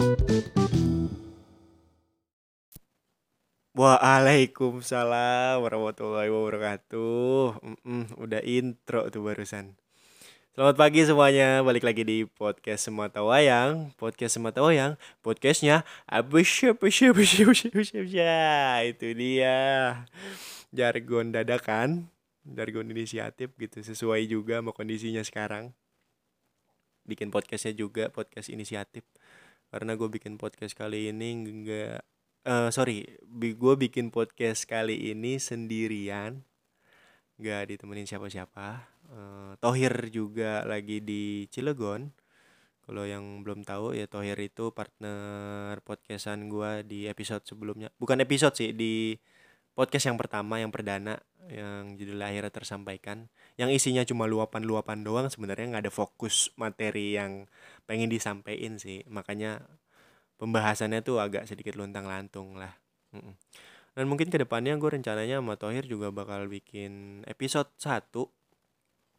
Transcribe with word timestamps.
Waalaikumsalam 0.00 0.16
warahmatullahi 5.60 6.32
wabarakatuh. 6.32 7.60
Mm-mm, 7.60 8.16
udah 8.16 8.40
intro 8.40 9.12
tuh 9.12 9.20
barusan. 9.20 9.76
Selamat 10.56 10.80
pagi 10.80 11.04
semuanya, 11.04 11.60
balik 11.60 11.84
lagi 11.84 12.08
di 12.08 12.24
podcast 12.24 12.88
Semata 12.88 13.20
Wayang. 13.20 13.92
Podcast 14.00 14.40
Semata 14.40 14.64
Wayang, 14.64 14.96
podcastnya 15.20 15.84
abusya, 16.08 16.72
abusya. 16.72 17.12
Itu 18.88 19.12
dia. 19.12 19.60
Jargon 20.72 21.36
dadakan, 21.36 22.08
jargon 22.48 22.88
inisiatif 22.88 23.52
gitu, 23.60 23.84
sesuai 23.84 24.24
juga 24.32 24.64
sama 24.64 24.72
kondisinya 24.72 25.20
sekarang. 25.20 25.76
Bikin 27.04 27.28
podcastnya 27.28 27.76
juga, 27.76 28.08
podcast 28.08 28.48
inisiatif. 28.48 29.04
Karena 29.70 29.94
gue 29.94 30.08
bikin 30.10 30.34
podcast 30.36 30.74
kali 30.74 31.14
ini 31.14 31.28
nggak 31.46 31.98
eh 32.40 32.68
sorry, 32.74 33.04
gue 33.38 33.74
bikin 33.78 34.10
podcast 34.10 34.64
kali 34.64 35.12
ini 35.14 35.36
sendirian, 35.38 36.42
nggak 37.38 37.62
ditemenin 37.70 38.08
siapa-siapa. 38.08 38.68
Eh, 39.10 39.52
Tohir 39.62 39.94
juga 40.10 40.62
lagi 40.66 41.02
di 41.02 41.46
Cilegon. 41.50 42.10
Kalau 42.84 43.06
yang 43.06 43.46
belum 43.46 43.62
tahu 43.62 43.94
ya 43.94 44.10
Tohir 44.10 44.34
itu 44.42 44.74
partner 44.74 45.78
podcastan 45.86 46.50
gue 46.50 46.82
di 46.82 47.06
episode 47.06 47.46
sebelumnya. 47.46 47.94
Bukan 48.02 48.18
episode 48.24 48.58
sih 48.58 48.74
di 48.74 49.14
podcast 49.80 50.12
yang 50.12 50.20
pertama 50.20 50.60
yang 50.60 50.68
perdana 50.68 51.24
yang 51.48 51.96
judulnya 51.96 52.28
akhirnya 52.28 52.52
tersampaikan. 52.52 53.32
Yang 53.56 53.80
isinya 53.80 54.04
cuma 54.04 54.28
luapan-luapan 54.28 55.00
doang 55.00 55.26
sebenarnya 55.32 55.72
nggak 55.72 55.84
ada 55.88 55.94
fokus 55.94 56.52
materi 56.60 57.16
yang 57.16 57.48
pengen 57.88 58.12
disampaikan 58.12 58.76
sih. 58.76 59.00
Makanya 59.08 59.64
pembahasannya 60.36 61.00
tuh 61.00 61.20
agak 61.24 61.48
sedikit 61.48 61.80
luntang 61.80 62.04
lantung 62.04 62.60
lah 62.60 62.76
dan 63.94 64.04
mungkin 64.06 64.30
ke 64.30 64.38
depannya 64.38 64.78
gue 64.78 64.90
rencananya 64.90 65.42
sama 65.42 65.58
Tohir 65.58 65.84
juga 65.84 66.14
bakal 66.14 66.46
bikin 66.46 67.22
episode 67.26 67.68
1 67.76 68.08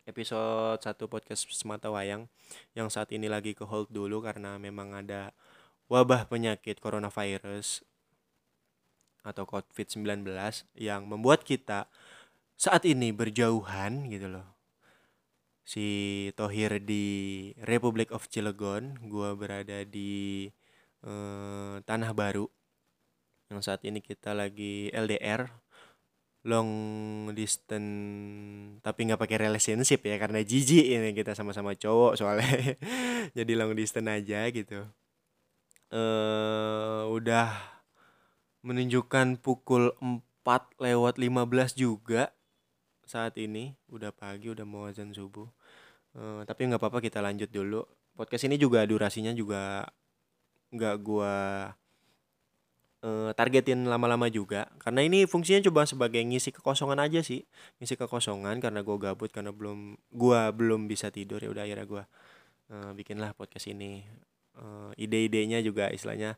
episode 0.07 0.81
1 0.81 1.11
podcast 1.11 1.45
semata 1.51 1.91
wayang 1.91 2.25
yang 2.73 2.87
saat 2.87 3.11
ini 3.11 3.27
lagi 3.27 3.51
ke 3.53 3.67
hold 3.67 3.91
dulu 3.91 4.23
karena 4.23 4.55
memang 4.57 4.95
ada 4.95 5.35
wabah 5.91 6.25
penyakit 6.31 6.79
coronavirus 6.79 7.83
atau 9.21 9.45
COVID-19 9.45 10.25
yang 10.77 11.05
membuat 11.05 11.45
kita 11.45 11.85
saat 12.57 12.85
ini 12.85 13.09
berjauhan 13.09 14.05
gitu 14.09 14.29
loh. 14.29 14.45
Si 15.65 15.85
Tohir 16.37 16.81
di 16.81 17.05
Republic 17.65 18.13
of 18.13 18.29
Cilegon 18.29 18.97
gua 19.09 19.33
berada 19.37 19.81
di 19.85 20.45
eh, 21.05 21.75
Tanah 21.81 22.11
Baru. 22.13 22.49
Yang 23.49 23.61
saat 23.65 23.81
ini 23.85 23.99
kita 24.01 24.37
lagi 24.37 24.93
LDR 24.93 25.49
long 26.41 26.71
distance 27.37 28.81
tapi 28.81 29.05
nggak 29.05 29.21
pakai 29.21 29.37
relationship 29.45 30.01
ya 30.01 30.17
karena 30.17 30.41
jijik 30.41 30.81
ini 30.89 31.13
kita 31.13 31.37
sama-sama 31.37 31.77
cowok 31.77 32.13
soalnya. 32.17 32.77
Jadi 33.37 33.51
long 33.57 33.73
distance 33.77 34.09
aja 34.09 34.49
gitu. 34.49 34.85
Eh 35.91 37.03
udah 37.09 37.80
menunjukkan 38.61 39.41
pukul 39.41 39.93
4 40.01 40.77
lewat 40.77 41.17
15 41.17 41.77
juga 41.77 42.33
saat 43.05 43.35
ini. 43.37 43.75
Udah 43.89 44.13
pagi 44.13 44.49
udah 44.49 44.65
mau 44.65 44.87
azan 44.87 45.11
subuh. 45.13 45.49
Eh, 46.17 46.41
tapi 46.47 46.69
nggak 46.69 46.81
apa-apa 46.81 46.99
kita 47.03 47.19
lanjut 47.19 47.49
dulu. 47.49 47.83
Podcast 48.15 48.45
ini 48.47 48.55
juga 48.59 48.83
durasinya 48.85 49.33
juga 49.33 49.85
nggak 50.71 50.95
gua 51.03 51.35
eh, 53.01 53.31
targetin 53.33 53.89
lama-lama 53.89 54.29
juga. 54.29 54.69
Karena 54.77 55.01
ini 55.05 55.25
fungsinya 55.25 55.65
coba 55.69 55.89
sebagai 55.89 56.21
ngisi 56.21 56.53
kekosongan 56.53 56.99
aja 57.01 57.21
sih. 57.25 57.43
Ngisi 57.81 57.97
kekosongan 57.97 58.61
karena 58.63 58.85
gua 58.85 58.97
gabut 59.11 59.29
karena 59.33 59.49
belum 59.53 59.97
gua 60.13 60.53
belum 60.53 60.85
bisa 60.85 61.09
tidur. 61.09 61.41
Ya 61.41 61.49
udah 61.51 61.63
akhirnya 61.65 61.87
gua 61.89 62.03
eh, 62.71 62.91
bikinlah 62.95 63.33
podcast 63.35 63.67
ini. 63.71 64.05
Eh, 64.59 64.91
ide-idenya 65.07 65.63
juga 65.63 65.87
istilahnya 65.89 66.35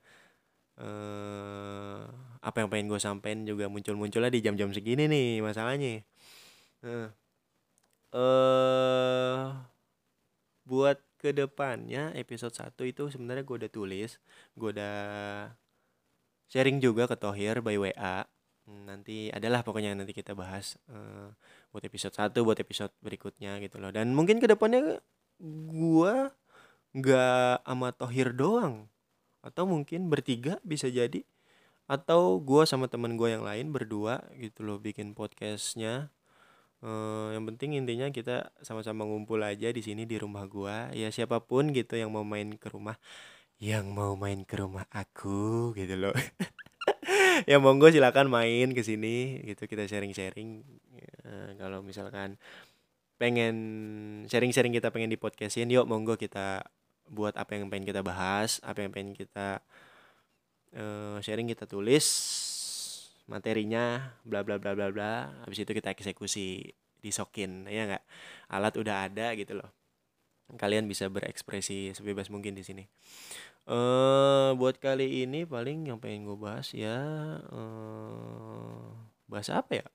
eh 0.80 2.02
apa 2.44 2.58
yang 2.60 2.70
pengen 2.72 2.88
gue 2.92 3.00
sampein 3.00 3.48
juga 3.48 3.72
muncul-munculnya 3.72 4.32
di 4.34 4.42
jam-jam 4.44 4.70
segini 4.76 5.08
nih 5.08 5.40
masalahnya. 5.46 6.04
Eh, 6.84 7.08
eh 8.14 9.44
buat 10.64 10.98
ke 11.20 11.32
depannya 11.36 12.12
episode 12.16 12.56
1 12.56 12.84
itu 12.88 13.04
sebenarnya 13.12 13.44
gue 13.48 13.56
udah 13.64 13.72
tulis 13.72 14.20
gue 14.56 14.70
udah 14.76 14.96
sharing 16.52 16.80
juga 16.84 17.08
ke 17.08 17.16
Tohir 17.20 17.60
by 17.64 17.76
WA 17.80 18.28
nanti 18.68 19.28
adalah 19.28 19.60
pokoknya 19.64 19.92
nanti 19.96 20.16
kita 20.16 20.32
bahas 20.36 20.80
eh, 20.88 21.28
buat 21.72 21.84
episode 21.84 22.16
1 22.16 22.32
buat 22.48 22.60
episode 22.60 22.94
berikutnya 23.04 23.60
gitu 23.60 23.76
loh. 23.82 23.92
Dan 23.92 24.16
mungkin 24.16 24.40
ke 24.40 24.48
depannya 24.48 25.04
gue 25.72 26.14
nggak 26.96 27.66
sama 27.66 27.90
Tohir 27.92 28.32
doang 28.32 28.88
atau 29.44 29.68
mungkin 29.68 30.08
bertiga 30.08 30.58
bisa 30.64 30.88
jadi 30.88 31.22
atau 31.86 32.40
gue 32.40 32.64
sama 32.64 32.88
temen 32.88 33.20
gue 33.20 33.30
yang 33.36 33.44
lain 33.44 33.76
berdua 33.76 34.24
gitu 34.40 34.64
loh 34.64 34.80
bikin 34.80 35.12
podcastnya 35.12 36.10
Eh, 36.84 37.28
yang 37.32 37.48
penting 37.48 37.80
intinya 37.80 38.12
kita 38.12 38.52
sama-sama 38.60 39.08
ngumpul 39.08 39.40
aja 39.40 39.72
di 39.72 39.80
sini 39.80 40.04
di 40.04 40.20
rumah 40.20 40.44
gua. 40.52 40.92
Ya 40.92 41.08
siapa 41.16 41.40
pun 41.40 41.72
gitu 41.72 41.96
yang 41.96 42.12
mau 42.12 42.28
main 42.28 42.60
ke 42.60 42.68
rumah, 42.68 43.00
yang 43.56 43.96
mau 43.96 44.20
main 44.20 44.44
ke 44.44 44.60
rumah 44.60 44.84
aku 44.92 45.72
gitu 45.80 45.96
loh. 45.96 46.12
ya 47.50 47.58
monggo 47.64 47.88
silakan 47.88 48.28
main 48.28 48.76
ke 48.76 48.84
sini 48.84 49.40
gitu 49.48 49.64
kita 49.64 49.88
sharing-sharing. 49.88 50.60
Eh, 51.24 51.50
kalau 51.56 51.80
misalkan 51.80 52.36
pengen 53.16 53.56
sharing-sharing 54.28 54.76
kita 54.76 54.92
pengen 54.92 55.08
di 55.08 55.16
podcastin, 55.16 55.72
yuk 55.72 55.88
monggo 55.88 56.20
kita 56.20 56.68
buat 57.10 57.36
apa 57.36 57.56
yang 57.58 57.68
pengen 57.68 57.88
kita 57.90 58.02
bahas, 58.06 58.60
apa 58.64 58.84
yang 58.84 58.92
pengen 58.94 59.14
kita 59.18 59.60
eh, 60.74 61.18
sharing 61.22 61.50
kita 61.52 61.70
tulis 61.70 62.06
materinya 63.28 64.16
bla 64.28 64.44
bla 64.44 64.60
bla 64.60 64.76
bla 64.76 64.92
bla. 64.92 65.14
Habis 65.48 65.64
itu 65.64 65.72
kita 65.72 65.92
eksekusi 65.96 66.74
disokin 67.04 67.68
ya 67.68 67.88
nggak? 67.88 68.04
Alat 68.52 68.74
udah 68.80 68.96
ada 69.08 69.36
gitu 69.36 69.60
loh. 69.60 69.70
Kalian 70.60 70.86
bisa 70.86 71.08
berekspresi 71.08 71.96
sebebas 71.96 72.28
mungkin 72.28 72.54
di 72.54 72.64
sini. 72.66 72.84
Eh 73.64 74.50
buat 74.60 74.76
kali 74.76 75.24
ini 75.24 75.48
paling 75.48 75.88
yang 75.88 76.00
pengen 76.04 76.28
gue 76.28 76.36
bahas 76.36 76.76
ya 76.76 77.00
eh 77.40 78.84
bahas 79.28 79.48
apa 79.52 79.84
ya? 79.84 79.86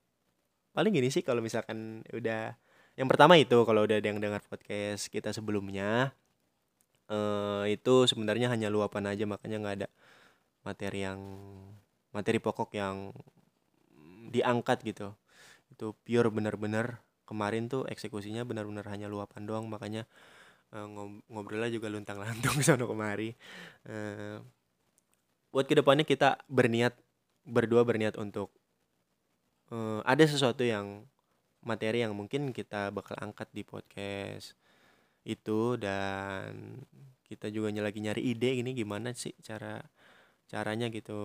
Paling 0.73 0.93
gini 0.93 1.09
sih 1.13 1.21
kalau 1.25 1.41
misalkan 1.41 2.01
udah 2.13 2.57
yang 2.97 3.07
pertama 3.07 3.39
itu 3.39 3.55
kalau 3.63 3.85
udah 3.87 3.97
ada 4.01 4.07
yang 4.09 4.19
dengar 4.19 4.41
podcast 4.49 5.07
kita 5.07 5.31
sebelumnya 5.31 6.11
eh 7.09 7.65
itu 7.75 7.93
sebenarnya 8.11 8.47
hanya 8.53 8.67
luapan 8.73 9.11
aja 9.13 9.25
makanya 9.25 9.57
nggak 9.61 9.75
ada 9.83 9.87
materi 10.67 10.99
yang 11.07 11.19
materi 12.15 12.39
pokok 12.41 12.69
yang 12.77 12.97
diangkat 14.29 14.81
gitu. 14.85 15.13
Itu 15.73 15.97
pure 16.05 16.29
bener-bener 16.33 17.01
kemarin 17.29 17.69
tuh 17.69 17.85
eksekusinya 17.85 18.41
benar-benar 18.45 18.85
hanya 18.89 19.05
luapan 19.05 19.45
doang 19.45 19.65
makanya 19.69 20.05
eh, 20.75 20.87
ngob- 20.87 21.23
ngobrolnya 21.31 21.71
juga 21.73 21.87
luntang-lantung 21.93 22.57
sono 22.67 22.85
kemari. 22.89 23.33
Eh, 23.89 24.37
buat 25.53 25.65
ke 25.65 25.73
depannya 25.77 26.05
kita 26.05 26.41
berniat 26.49 26.93
berdua 27.45 27.81
berniat 27.85 28.17
untuk 28.21 28.53
eh, 29.73 30.01
ada 30.05 30.23
sesuatu 30.25 30.61
yang 30.65 31.05
materi 31.65 32.05
yang 32.05 32.13
mungkin 32.15 32.55
kita 32.55 32.89
bakal 32.95 33.17
angkat 33.19 33.49
di 33.51 33.63
podcast 33.67 34.55
itu 35.27 35.75
dan 35.79 36.79
kita 37.27 37.51
juga 37.53 37.69
lagi 37.79 37.99
nyari 38.01 38.21
ide 38.33 38.57
ini 38.59 38.73
gimana 38.73 39.13
sih 39.13 39.35
cara 39.45 39.79
caranya 40.49 40.89
gitu 40.89 41.19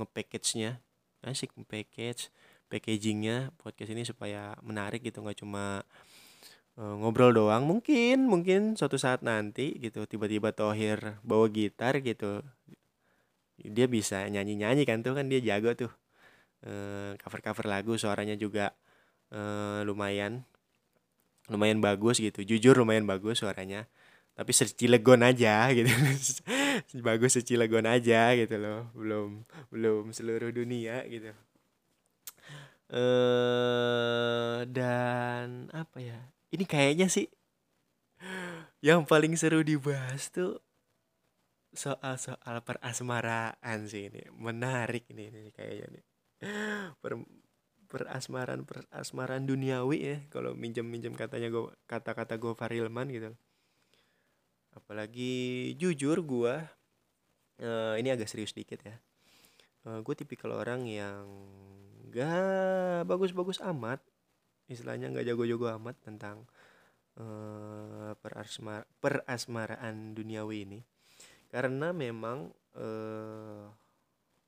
nge-package-nya. 0.00 0.80
Asik 1.22 1.54
package 1.70 2.32
packagingnya 2.72 3.52
podcast 3.60 3.92
ini 3.92 4.02
supaya 4.08 4.56
menarik 4.64 5.04
gitu 5.04 5.20
nggak 5.22 5.38
cuma 5.44 5.84
eh, 6.80 6.94
ngobrol 7.00 7.30
doang. 7.36 7.62
Mungkin 7.68 8.26
mungkin 8.32 8.60
suatu 8.78 8.96
saat 8.96 9.20
nanti 9.20 9.76
gitu 9.78 10.08
tiba-tiba 10.08 10.50
Tohir 10.56 11.20
bawa 11.22 11.46
gitar 11.52 12.00
gitu 12.00 12.40
dia 13.62 13.86
bisa 13.86 14.26
nyanyi-nyanyi 14.26 14.82
kan 14.88 15.04
tuh 15.04 15.14
kan 15.14 15.26
dia 15.30 15.40
jago 15.44 15.70
tuh. 15.76 15.92
Eh, 16.64 17.18
cover-cover 17.20 17.66
lagu 17.68 17.92
suaranya 18.00 18.34
juga 18.38 18.72
eh, 19.34 19.80
lumayan 19.88 20.46
lumayan 21.50 21.82
bagus 21.82 22.22
gitu. 22.22 22.44
Jujur 22.46 22.78
lumayan 22.78 23.08
bagus 23.08 23.42
suaranya. 23.42 23.88
Tapi 24.32 24.50
secilegon 24.54 25.20
aja 25.20 25.68
gitu. 25.76 25.92
Bagus 27.06 27.36
secilegon 27.36 27.84
aja 27.84 28.32
gitu 28.32 28.56
loh. 28.56 28.88
Belum 28.96 29.44
belum 29.68 30.08
seluruh 30.16 30.48
dunia 30.48 31.04
gitu. 31.04 31.36
Eh 32.92 34.58
dan 34.72 35.68
apa 35.76 35.98
ya? 36.00 36.32
Ini 36.52 36.64
kayaknya 36.64 37.12
sih 37.12 37.28
yang 38.80 39.04
paling 39.04 39.36
seru 39.36 39.60
dibahas 39.60 40.32
tuh 40.32 40.64
soal-soal 41.72 42.64
perasmaraan 42.64 43.84
sih 43.84 44.08
ini. 44.08 44.28
Menarik 44.32 45.08
ini, 45.12 45.28
ini 45.28 45.50
kayaknya 45.52 46.00
nih 46.00 46.04
perasmaran 47.92 48.64
perasmaran 48.64 49.44
duniawi 49.44 49.98
ya. 50.00 50.16
Kalau 50.32 50.56
minjem 50.56 50.88
minjem 50.88 51.12
katanya 51.12 51.52
gue 51.52 51.68
kata-kata 51.84 52.40
gue 52.40 52.56
Farilman 52.56 53.12
gitu. 53.12 53.36
Apalagi 54.72 55.76
jujur 55.76 56.24
gue 56.24 56.54
uh, 57.60 57.94
ini 58.00 58.08
agak 58.08 58.32
serius 58.32 58.56
dikit 58.56 58.80
ya. 58.80 58.96
Uh, 59.84 59.88
eh, 59.92 59.98
gue 60.00 60.14
tipikal 60.16 60.56
orang 60.56 60.88
yang 60.88 61.28
gak 62.08 63.04
bagus-bagus 63.04 63.60
amat 63.60 64.00
istilahnya 64.70 65.12
nggak 65.12 65.26
jago-jago 65.28 65.68
amat 65.76 66.00
tentang 66.00 66.48
uh, 67.20 68.16
perasmar 68.16 68.88
perasmaraan 69.04 70.16
duniawi 70.16 70.64
ini. 70.64 70.80
Karena 71.52 71.92
memang 71.92 72.48
uh, 72.80 73.68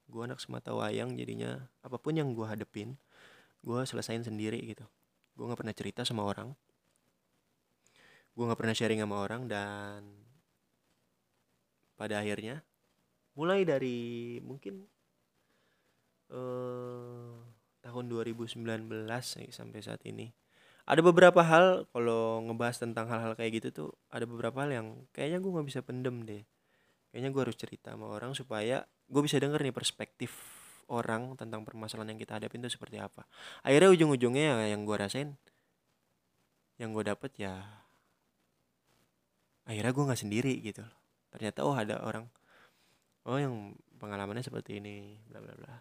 gue 0.08 0.22
anak 0.24 0.40
semata 0.40 0.72
wayang 0.72 1.12
jadinya 1.12 1.68
apa 1.84 2.00
pun 2.00 2.16
yang 2.16 2.32
gue 2.32 2.48
hadepin 2.48 2.96
gue 3.64 3.80
selesain 3.88 4.20
sendiri 4.20 4.60
gitu. 4.60 4.84
Gue 5.32 5.48
nggak 5.48 5.64
pernah 5.64 5.74
cerita 5.74 6.04
sama 6.04 6.28
orang. 6.28 6.52
Gue 8.36 8.44
nggak 8.44 8.60
pernah 8.60 8.76
sharing 8.76 9.00
sama 9.00 9.16
orang 9.24 9.48
dan 9.48 10.00
pada 11.96 12.20
akhirnya 12.20 12.60
mulai 13.34 13.64
dari 13.66 14.38
mungkin 14.44 14.84
uh, 16.30 17.34
tahun 17.80 18.04
2019 18.06 18.62
nih, 19.08 19.50
sampai 19.50 19.80
saat 19.80 20.02
ini. 20.04 20.30
Ada 20.84 21.00
beberapa 21.00 21.40
hal 21.40 21.88
kalau 21.96 22.44
ngebahas 22.44 22.76
tentang 22.76 23.08
hal-hal 23.08 23.32
kayak 23.32 23.64
gitu 23.64 23.68
tuh 23.72 23.90
ada 24.12 24.28
beberapa 24.28 24.60
hal 24.68 24.70
yang 24.70 24.86
kayaknya 25.16 25.40
gue 25.40 25.50
nggak 25.50 25.68
bisa 25.72 25.80
pendem 25.80 26.20
deh. 26.28 26.44
Kayaknya 27.08 27.30
gue 27.32 27.42
harus 27.48 27.56
cerita 27.56 27.96
sama 27.96 28.12
orang 28.12 28.36
supaya 28.36 28.84
gue 29.08 29.22
bisa 29.24 29.40
denger 29.40 29.64
nih 29.64 29.72
perspektif 29.72 30.34
orang 30.88 31.36
tentang 31.38 31.62
permasalahan 31.64 32.14
yang 32.14 32.20
kita 32.20 32.36
hadapin 32.40 32.64
itu 32.64 32.74
seperti 32.74 33.00
apa. 33.00 33.24
Akhirnya 33.64 33.92
ujung-ujungnya 33.92 34.68
yang 34.68 34.84
gue 34.84 34.96
rasain 34.96 35.36
yang 36.78 36.90
gue 36.90 37.04
dapet 37.06 37.30
ya 37.38 37.62
akhirnya 39.64 39.92
gue 39.94 40.04
nggak 40.10 40.20
sendiri 40.20 40.54
gitu 40.60 40.84
ternyata 41.30 41.64
oh 41.64 41.74
ada 41.74 42.02
orang 42.02 42.26
oh 43.24 43.38
yang 43.40 43.72
pengalamannya 43.96 44.44
seperti 44.44 44.78
ini 44.82 45.18
bla 45.30 45.40
bla 45.40 45.54
bla. 45.56 45.74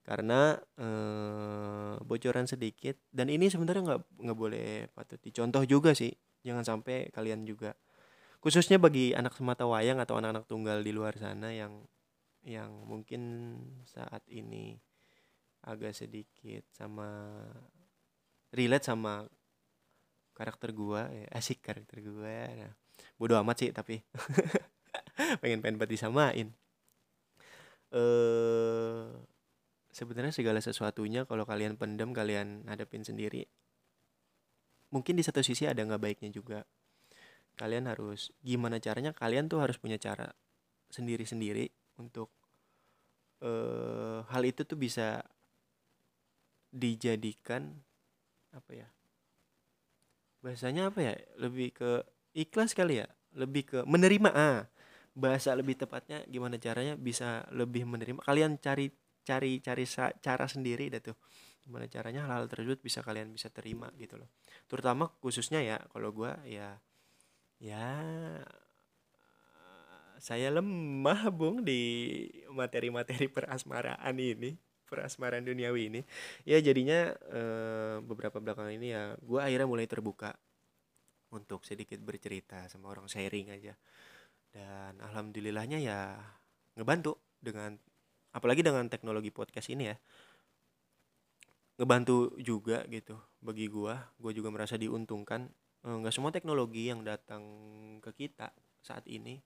Karena 0.00 0.56
eh, 0.58 1.94
bocoran 2.02 2.44
sedikit 2.44 2.98
dan 3.14 3.32
ini 3.32 3.48
sebenarnya 3.48 3.82
nggak 3.86 4.00
nggak 4.26 4.38
boleh 4.38 4.90
patut 4.92 5.20
dicontoh 5.22 5.62
juga 5.64 5.96
sih 5.96 6.12
jangan 6.44 6.64
sampai 6.66 7.08
kalian 7.14 7.48
juga. 7.48 7.72
Khususnya 8.40 8.80
bagi 8.80 9.12
anak 9.12 9.36
semata 9.36 9.68
wayang 9.68 10.00
atau 10.00 10.16
anak-anak 10.16 10.48
tunggal 10.48 10.80
di 10.80 10.92
luar 10.92 11.16
sana 11.20 11.52
yang 11.52 11.84
yang 12.44 12.72
mungkin 12.88 13.22
saat 13.84 14.24
ini 14.30 14.80
agak 15.60 15.92
sedikit 15.92 16.64
sama 16.72 17.36
relate 18.50 18.88
sama 18.88 19.28
karakter 20.32 20.72
gua 20.72 21.08
ya, 21.12 21.26
asik 21.38 21.60
karakter 21.60 22.00
gua. 22.00 22.28
Ya. 22.28 22.68
Nah, 22.68 22.72
bodoh 23.20 23.36
amat 23.44 23.56
sih 23.64 23.70
tapi 23.72 24.00
pengen 25.44 25.60
pengen 25.60 25.76
buat 25.76 25.90
disamain. 25.90 26.48
Eh 27.92 29.08
sebenarnya 29.90 30.30
segala 30.30 30.62
sesuatunya 30.62 31.26
kalau 31.26 31.42
kalian 31.42 31.74
pendem 31.74 32.14
kalian 32.14 32.62
hadapin 32.70 33.02
sendiri 33.02 33.50
mungkin 34.94 35.14
di 35.18 35.22
satu 35.22 35.40
sisi 35.42 35.66
ada 35.66 35.82
nggak 35.82 36.02
baiknya 36.02 36.30
juga. 36.34 36.66
Kalian 37.58 37.90
harus 37.90 38.34
gimana 38.42 38.82
caranya 38.82 39.14
kalian 39.14 39.46
tuh 39.46 39.62
harus 39.62 39.78
punya 39.78 39.98
cara 39.98 40.34
sendiri-sendiri 40.90 41.70
untuk 42.00 42.32
uh, 43.44 44.24
hal 44.32 44.42
itu 44.48 44.64
tuh 44.64 44.80
bisa 44.80 45.20
dijadikan 46.72 47.76
apa 48.56 48.72
ya 48.72 48.88
bahasanya 50.40 50.88
apa 50.88 51.00
ya 51.04 51.14
lebih 51.36 51.76
ke 51.76 52.00
ikhlas 52.32 52.72
kali 52.72 53.04
ya 53.04 53.08
lebih 53.36 53.62
ke 53.68 53.78
menerima 53.84 54.30
ah 54.32 54.64
bahasa 55.14 55.52
lebih 55.58 55.76
tepatnya 55.76 56.22
gimana 56.30 56.56
caranya 56.56 56.94
bisa 56.94 57.44
lebih 57.50 57.84
menerima. 57.86 58.22
Kalian 58.22 58.58
cari 58.62 58.88
cari 59.26 59.60
cari 59.60 59.84
cara 60.22 60.46
sendiri 60.48 60.88
dah 60.88 61.02
tuh 61.02 61.16
gimana 61.60 61.84
caranya 61.86 62.24
hal-hal 62.24 62.48
tersebut 62.48 62.80
bisa 62.80 63.04
kalian 63.04 63.34
bisa 63.34 63.52
terima 63.52 63.90
gitu 64.00 64.16
loh. 64.16 64.30
Terutama 64.70 65.10
khususnya 65.20 65.60
ya 65.60 65.76
kalau 65.92 66.14
gue 66.14 66.32
ya 66.48 66.78
ya 67.60 67.86
saya 70.20 70.52
lemah 70.52 71.32
bung 71.32 71.64
di 71.64 71.80
materi-materi 72.52 73.26
perasmaraan 73.32 74.14
ini 74.20 74.52
perasmaraan 74.90 75.46
duniawi 75.46 75.82
ini. 75.88 76.00
Ya 76.42 76.58
jadinya 76.58 77.14
e, 77.30 77.42
beberapa 78.04 78.42
belakangan 78.42 78.74
ini 78.74 78.90
ya 78.90 79.14
gue 79.22 79.40
akhirnya 79.40 79.70
mulai 79.70 79.86
terbuka 79.86 80.34
untuk 81.30 81.62
sedikit 81.62 82.02
bercerita 82.02 82.66
sama 82.66 82.90
orang 82.90 83.06
sharing 83.06 83.54
aja. 83.54 83.78
Dan 84.50 84.98
alhamdulillahnya 84.98 85.78
ya 85.78 86.18
ngebantu 86.74 87.22
dengan 87.38 87.78
apalagi 88.34 88.66
dengan 88.66 88.90
teknologi 88.90 89.30
podcast 89.30 89.70
ini 89.70 89.94
ya 89.94 89.96
ngebantu 91.80 92.36
juga 92.36 92.84
gitu 92.92 93.16
bagi 93.40 93.70
gue 93.70 93.94
gue 94.20 94.32
juga 94.34 94.50
merasa 94.52 94.76
diuntungkan. 94.76 95.48
Eh, 95.80 95.96
nggak 95.96 96.12
semua 96.12 96.28
teknologi 96.28 96.92
yang 96.92 97.00
datang 97.06 97.40
ke 98.04 98.12
kita 98.12 98.52
saat 98.84 99.06
ini 99.08 99.40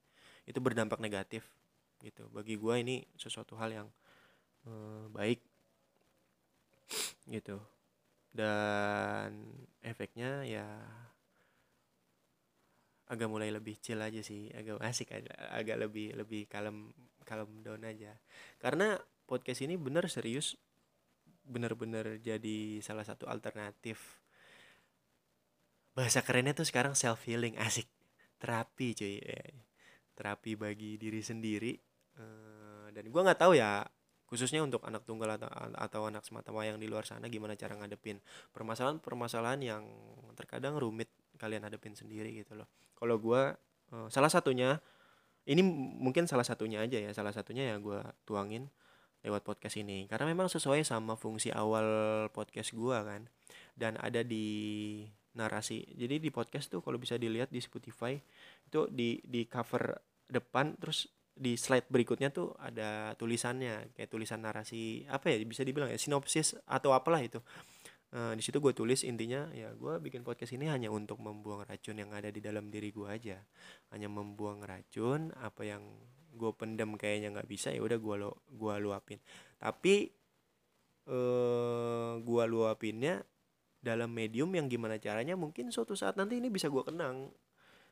itu 0.45 0.59
berdampak 0.61 1.01
negatif 1.01 1.45
gitu. 2.01 2.29
Bagi 2.33 2.61
gue 2.61 2.75
ini 2.81 2.97
sesuatu 3.17 3.57
hal 3.57 3.71
yang 3.73 3.89
uh, 4.69 5.09
baik 5.13 5.41
gitu. 7.29 7.61
Dan 8.35 9.55
efeknya 9.81 10.43
ya 10.43 10.67
agak 13.05 13.29
mulai 13.29 13.53
lebih 13.53 13.77
chill 13.79 14.01
aja 14.01 14.25
sih 14.25 14.49
agak 14.57 14.81
asik 14.81 15.13
aja 15.13 15.29
agak 15.53 15.77
lebih 15.77 16.17
lebih 16.17 16.49
kalem 16.49 16.91
kalem 17.25 17.63
down 17.65 17.85
aja. 17.85 18.17
Karena 18.61 18.97
podcast 19.25 19.65
ini 19.65 19.77
bener 19.81 20.09
serius 20.09 20.57
bener-bener 21.45 22.21
jadi 22.25 22.81
salah 22.81 23.05
satu 23.05 23.29
alternatif. 23.29 24.21
Bahasa 25.95 26.25
kerennya 26.25 26.57
tuh 26.57 26.67
sekarang 26.67 26.97
self 26.97 27.23
healing 27.29 27.55
asik. 27.61 27.87
Terapi 28.41 28.89
cuy. 28.97 29.21
Terapi 30.15 30.55
bagi 30.55 30.97
diri 30.97 31.21
sendiri 31.21 31.75
uh, 32.19 32.89
dan 32.95 33.05
gue 33.11 33.21
nggak 33.21 33.39
tahu 33.39 33.59
ya 33.59 33.83
khususnya 34.25 34.65
untuk 34.65 34.83
anak 34.89 35.05
tunggal 35.05 35.37
atau, 35.37 35.47
atau 35.79 36.01
anak 36.09 36.25
semata 36.25 36.51
wayang 36.51 36.81
di 36.81 36.89
luar 36.89 37.05
sana 37.05 37.29
gimana 37.31 37.55
cara 37.55 37.77
ngadepin 37.77 38.19
permasalahan-permasalahan 38.51 39.61
yang 39.63 39.85
terkadang 40.35 40.75
rumit 40.81 41.13
kalian 41.39 41.67
hadepin 41.67 41.95
sendiri 41.95 42.31
gitu 42.33 42.59
loh. 42.59 42.67
Kalau 42.97 43.21
gue 43.21 43.43
uh, 43.95 44.09
salah 44.11 44.31
satunya 44.33 44.81
ini 45.45 45.61
mungkin 46.01 46.25
salah 46.25 46.47
satunya 46.47 46.81
aja 46.81 46.97
ya 46.97 47.13
salah 47.13 47.31
satunya 47.31 47.75
ya 47.75 47.77
gue 47.77 48.01
tuangin 48.25 48.73
lewat 49.23 49.45
podcast 49.45 49.77
ini. 49.79 50.09
Karena 50.09 50.27
memang 50.31 50.49
sesuai 50.49 50.83
sama 50.83 51.15
fungsi 51.21 51.53
awal 51.53 51.87
podcast 52.33 52.73
gue 52.73 52.99
kan 53.05 53.29
dan 53.77 54.01
ada 54.01 54.25
di 54.25 55.05
narasi. 55.35 55.85
Jadi 55.95 56.23
di 56.23 56.31
podcast 56.31 56.71
tuh 56.71 56.81
kalau 56.81 56.99
bisa 56.99 57.19
dilihat 57.19 57.51
di 57.51 57.59
Spotify 57.63 58.15
itu 58.67 58.87
di 58.91 59.19
di 59.23 59.47
cover 59.47 59.95
depan 60.31 60.79
terus 60.81 61.11
di 61.35 61.59
slide 61.59 61.91
berikutnya 61.91 62.31
tuh 62.31 62.55
ada 62.63 63.13
tulisannya 63.19 63.91
kayak 63.99 64.07
tulisan 64.07 64.39
narasi 64.47 65.03
apa 65.11 65.35
ya 65.35 65.43
bisa 65.43 65.67
dibilang 65.67 65.91
ya 65.91 65.99
sinopsis 65.99 66.55
atau 66.65 66.95
apalah 66.95 67.21
itu. 67.21 67.43
Nah, 68.15 68.31
di 68.39 68.47
situ 68.47 68.63
gue 68.63 68.71
tulis 68.71 69.03
intinya 69.03 69.51
ya 69.51 69.75
gue 69.75 69.99
bikin 69.99 70.23
podcast 70.23 70.55
ini 70.55 70.71
hanya 70.71 70.87
untuk 70.87 71.19
membuang 71.19 71.67
racun 71.67 71.99
yang 71.99 72.15
ada 72.15 72.31
di 72.31 72.39
dalam 72.39 72.71
diri 72.71 72.95
gue 72.95 73.11
aja 73.11 73.43
hanya 73.91 74.07
membuang 74.07 74.63
racun 74.63 75.35
apa 75.43 75.67
yang 75.67 75.83
gue 76.31 76.51
pendem 76.55 76.95
kayaknya 76.95 77.35
nggak 77.35 77.51
bisa 77.51 77.75
ya 77.75 77.83
udah 77.83 77.99
gue 77.99 78.15
lo 78.23 78.47
gue 78.55 78.75
luapin 78.79 79.19
tapi 79.59 80.15
eh 81.11 82.13
gue 82.23 82.45
luapinnya 82.47 83.19
dalam 83.85 84.09
medium 84.09 84.49
yang 84.57 84.67
gimana 84.73 84.97
caranya 84.97 85.37
mungkin 85.37 85.69
suatu 85.69 85.93
saat 85.93 86.17
nanti 86.17 86.41
ini 86.41 86.49
bisa 86.49 86.73
gue 86.73 86.81
kenang. 86.81 87.29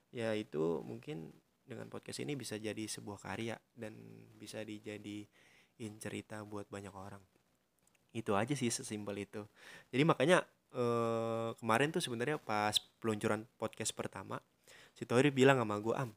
Ya 0.08 0.32
itu 0.32 0.80
mungkin 0.80 1.36
dengan 1.68 1.92
podcast 1.92 2.24
ini 2.24 2.32
bisa 2.32 2.56
jadi 2.56 2.88
sebuah 2.88 3.20
karya 3.20 3.60
dan 3.76 3.92
bisa 4.40 4.64
dijadiin 4.64 5.92
cerita 6.00 6.40
buat 6.48 6.64
banyak 6.72 6.92
orang. 6.92 7.20
Itu 8.16 8.32
aja 8.32 8.56
sih 8.56 8.72
sesimpel 8.72 9.28
itu. 9.28 9.44
Jadi 9.92 10.02
makanya 10.08 10.40
eh, 10.72 11.52
kemarin 11.60 11.92
tuh 11.92 12.00
sebenarnya 12.00 12.40
pas 12.40 12.72
peluncuran 12.96 13.44
podcast 13.60 13.92
pertama 13.92 14.40
si 14.96 15.04
Tori 15.04 15.32
bilang 15.32 15.60
sama 15.60 15.76
gue 15.80 15.96
am 15.96 16.12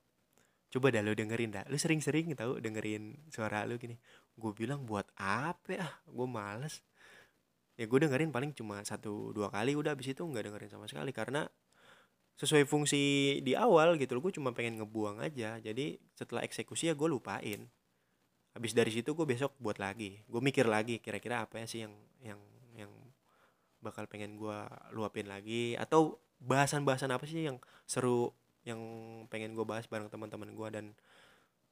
coba 0.76 0.92
dah 0.92 1.00
lu 1.00 1.16
dengerin 1.16 1.56
dah. 1.56 1.64
Lu 1.72 1.80
sering-sering 1.80 2.36
tahu 2.36 2.60
dengerin 2.60 3.16
suara 3.32 3.64
lu 3.64 3.80
gini. 3.80 3.96
Gue 4.36 4.52
bilang 4.52 4.84
buat 4.84 5.08
apa 5.16 5.72
ya? 5.72 5.88
Gue 6.04 6.28
males 6.28 6.84
ya 7.76 7.86
gue 7.88 8.00
dengerin 8.00 8.32
paling 8.32 8.56
cuma 8.56 8.80
satu 8.88 9.36
dua 9.36 9.52
kali 9.52 9.76
udah 9.76 9.96
abis 9.96 10.16
itu 10.16 10.24
nggak 10.24 10.48
dengerin 10.52 10.72
sama 10.72 10.88
sekali 10.88 11.12
karena 11.12 11.48
sesuai 12.36 12.68
fungsi 12.68 13.04
di 13.40 13.56
awal 13.56 13.96
gitu 13.96 14.20
loh 14.20 14.28
gue 14.28 14.36
cuma 14.36 14.52
pengen 14.52 14.84
ngebuang 14.84 15.24
aja. 15.24 15.56
Jadi 15.60 15.96
setelah 16.12 16.44
eksekusi 16.44 16.92
ya 16.92 16.94
gue 16.94 17.08
lupain. 17.08 17.72
Habis 18.56 18.72
dari 18.76 18.92
situ 18.92 19.16
gue 19.16 19.28
besok 19.28 19.56
buat 19.60 19.80
lagi. 19.80 20.20
Gue 20.28 20.44
mikir 20.44 20.68
lagi 20.68 21.00
kira-kira 21.00 21.48
apa 21.48 21.64
ya 21.64 21.68
sih 21.68 21.88
yang 21.88 21.96
yang 22.20 22.40
yang 22.76 22.92
bakal 23.80 24.04
pengen 24.12 24.36
gue 24.36 24.58
luapin 24.92 25.32
lagi 25.32 25.80
atau 25.80 26.20
bahasan-bahasan 26.44 27.12
apa 27.16 27.24
sih 27.24 27.48
yang 27.48 27.58
seru 27.88 28.36
yang 28.68 28.80
pengen 29.32 29.56
gue 29.56 29.64
bahas 29.64 29.88
bareng 29.88 30.12
teman-teman 30.12 30.52
gue 30.52 30.68
dan 30.74 30.86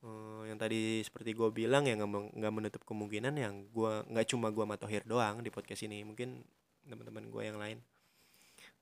uh, 0.03 0.43
yang 0.45 0.59
tadi 0.59 1.01
seperti 1.01 1.33
gue 1.33 1.49
bilang 1.49 1.87
ya 1.87 1.95
nggak 1.97 2.53
menutup 2.53 2.81
kemungkinan 2.83 3.33
yang 3.39 3.65
gue 3.71 3.91
nggak 4.11 4.27
cuma 4.29 4.51
gue 4.51 4.65
matohir 4.67 5.01
doang 5.07 5.41
di 5.41 5.49
podcast 5.49 5.87
ini 5.87 6.03
mungkin 6.03 6.43
teman-teman 6.85 7.31
gue 7.31 7.43
yang 7.43 7.57
lain. 7.57 7.79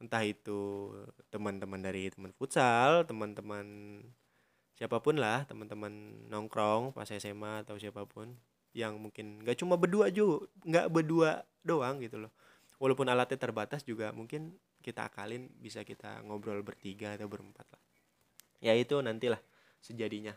Entah 0.01 0.25
itu 0.25 0.89
teman-teman 1.29 1.77
dari 1.77 2.09
teman 2.09 2.33
futsal 2.33 3.05
teman-teman 3.05 3.65
siapa 4.73 4.97
pun 4.97 5.13
lah 5.21 5.45
teman-teman 5.45 6.25
nongkrong 6.25 6.97
pas 6.97 7.05
SMA 7.05 7.61
atau 7.61 7.77
siapa 7.77 8.01
pun 8.09 8.33
yang 8.73 8.97
mungkin 8.97 9.45
nggak 9.45 9.61
cuma 9.61 9.77
berdua 9.77 10.09
juga 10.09 10.49
nggak 10.65 10.87
berdua 10.89 11.45
doang 11.61 12.01
gitu 12.01 12.17
loh. 12.17 12.33
Walaupun 12.81 13.05
alatnya 13.13 13.37
terbatas 13.37 13.85
juga 13.85 14.09
mungkin 14.09 14.57
kita 14.81 15.05
akalin 15.05 15.53
bisa 15.61 15.85
kita 15.85 16.25
ngobrol 16.25 16.65
bertiga 16.65 17.13
atau 17.13 17.29
berempat 17.29 17.69
lah. 17.69 17.81
Ya 18.57 18.73
itu 18.73 18.97
nantilah 18.97 19.37
sejadinya 19.85 20.33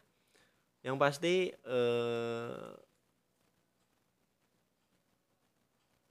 yang 0.85 1.01
pasti 1.01 1.49
eh, 1.49 2.73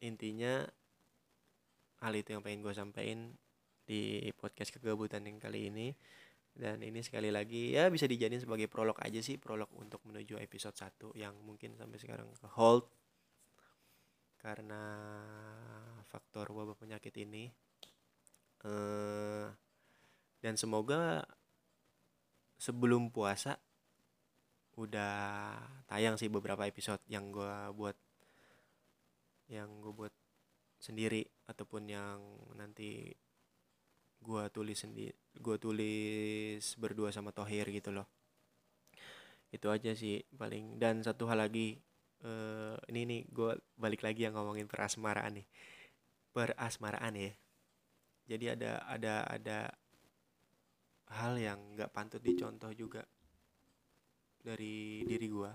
intinya 0.02 0.66
hal 2.04 2.14
itu 2.18 2.36
yang 2.36 2.44
pengen 2.44 2.66
gue 2.66 2.74
sampaikan 2.76 3.32
di 3.86 4.28
podcast 4.36 4.74
kegabutan 4.76 5.24
yang 5.24 5.38
kali 5.38 5.70
ini. 5.70 5.94
Dan 6.54 6.86
ini 6.86 7.02
sekali 7.02 7.34
lagi 7.34 7.74
ya 7.74 7.90
bisa 7.90 8.06
dijadiin 8.06 8.42
sebagai 8.42 8.70
prolog 8.70 8.94
aja 9.02 9.18
sih 9.26 9.42
prolog 9.42 9.74
untuk 9.74 10.06
menuju 10.06 10.38
episode 10.38 10.78
1 10.78 11.18
yang 11.18 11.34
mungkin 11.42 11.74
sampai 11.78 11.98
sekarang 11.98 12.30
ke 12.30 12.50
hold. 12.54 12.86
Karena 14.38 14.82
faktor 16.10 16.54
wabah 16.54 16.78
penyakit 16.78 17.14
ini 17.26 17.50
eh, 18.66 19.48
dan 20.46 20.54
semoga 20.60 21.26
sebelum 22.62 23.10
puasa 23.10 23.58
udah 24.78 25.54
tayang 25.86 26.18
sih 26.18 26.30
beberapa 26.34 26.66
episode 26.66 27.02
yang 27.06 27.30
gue 27.30 27.56
buat 27.78 27.98
yang 29.52 29.70
gue 29.84 29.94
buat 29.94 30.14
sendiri 30.82 31.24
ataupun 31.46 31.88
yang 31.88 32.20
nanti 32.58 33.14
gue 34.24 34.44
tulis 34.50 34.80
sendiri 34.80 35.14
gue 35.40 35.56
tulis 35.58 36.62
berdua 36.78 37.10
sama 37.10 37.34
Tohir 37.34 37.66
gitu 37.74 37.90
loh. 37.90 38.06
Itu 39.50 39.70
aja 39.74 39.94
sih 39.98 40.22
paling. 40.34 40.78
Dan 40.78 41.02
satu 41.02 41.26
hal 41.30 41.42
lagi 41.42 41.78
uh, 42.26 42.78
ini 42.90 43.02
nih 43.06 43.22
gue 43.30 43.58
balik 43.78 44.06
lagi 44.06 44.30
yang 44.30 44.38
ngomongin 44.38 44.70
perasmaraan 44.70 45.42
nih. 45.42 45.48
Perasmaraan 46.34 47.14
ya. 47.18 47.34
Jadi 48.30 48.46
ada 48.54 48.72
ada 48.86 49.16
ada 49.26 49.60
hal 51.14 51.38
yang 51.38 51.60
nggak 51.78 51.94
pantut 51.94 52.22
dicontoh 52.22 52.74
juga 52.74 53.06
dari 54.44 55.08
diri 55.08 55.28
gue 55.32 55.52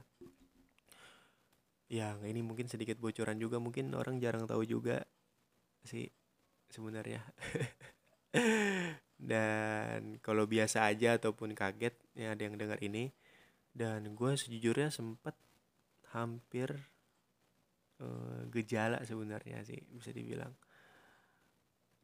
ya 1.89 2.13
ini 2.25 2.45
mungkin 2.45 2.69
sedikit 2.69 3.01
bocoran 3.01 3.41
juga 3.41 3.57
mungkin 3.57 3.97
orang 3.97 4.21
jarang 4.21 4.45
tahu 4.45 4.61
juga 4.69 5.05
sih 5.89 6.09
sebenarnya. 6.69 7.25
Dan 9.19 10.23
kalau 10.23 10.47
biasa 10.47 10.87
aja 10.87 11.19
ataupun 11.19 11.57
kaget 11.57 11.97
ya 12.15 12.37
ada 12.37 12.43
yang 12.45 12.61
dengar 12.61 12.79
ini. 12.85 13.11
Dan 13.73 14.13
gue 14.13 14.31
sejujurnya 14.37 14.93
sempat 14.93 15.35
hampir 16.13 16.77
uh, 18.05 18.43
gejala 18.53 19.01
sebenarnya 19.09 19.65
sih 19.65 19.81
bisa 19.91 20.13
dibilang. 20.13 20.53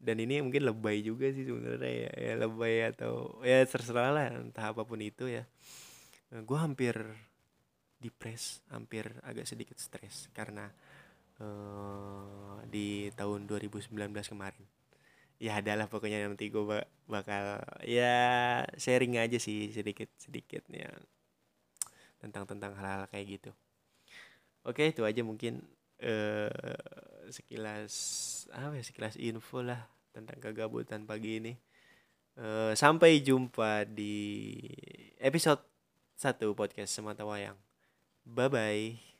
Dan 0.00 0.20
ini 0.20 0.40
mungkin 0.40 0.68
lebay 0.68 1.00
juga 1.04 1.28
sih 1.32 1.44
sebenarnya 1.44 1.92
ya, 2.08 2.12
ya 2.12 2.32
lebay 2.40 2.92
atau 2.92 3.40
ya 3.44 3.64
terserah 3.64 4.10
lah 4.12 4.24
entah 4.32 4.74
apa 4.74 4.84
pun 4.84 5.00
itu 5.00 5.28
ya 5.28 5.48
gue 6.42 6.58
hampir 6.58 6.94
depres 8.02 8.64
hampir 8.72 9.06
agak 9.22 9.46
sedikit 9.46 9.78
stres 9.78 10.26
karena 10.34 10.66
uh, 11.38 12.58
di 12.66 13.12
tahun 13.14 13.46
2019 13.46 13.94
kemarin 14.10 14.64
ya 15.38 15.62
adalah 15.62 15.86
pokoknya 15.86 16.26
nanti 16.26 16.50
gue 16.50 16.82
bakal 17.06 17.62
ya 17.86 18.62
sharing 18.74 19.18
aja 19.18 19.38
sih 19.38 19.70
sedikit 19.70 20.10
sedikit 20.18 20.66
ya 20.70 20.90
tentang 22.18 22.48
tentang 22.48 22.74
hal-hal 22.74 23.06
kayak 23.10 23.38
gitu 23.38 23.50
oke 24.66 24.82
itu 24.82 25.02
aja 25.06 25.20
mungkin 25.22 25.62
uh, 26.02 27.30
sekilas 27.30 27.94
apa 28.52 28.74
ya 28.78 28.84
sekilas 28.84 29.16
info 29.20 29.62
lah 29.62 29.86
tentang 30.14 30.38
kegabutan 30.38 31.04
pagi 31.04 31.42
ini. 31.42 31.52
Uh, 32.34 32.74
sampai 32.74 33.22
jumpa 33.22 33.86
di 33.86 34.50
episode 35.22 35.73
satu 36.24 36.56
podcast 36.56 36.96
Semata 36.96 37.28
Wayang. 37.28 37.58
Bye 38.24 38.48
bye. 38.48 39.13